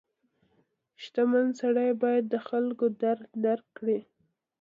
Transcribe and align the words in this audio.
•شتمن 1.03 1.47
سړی 1.61 1.89
باید 2.03 2.23
د 2.29 2.35
خلکو 2.47 2.85
درد 3.01 3.23
درک 3.43 3.65
کړي. 3.77 3.99